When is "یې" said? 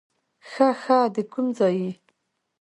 1.81-1.91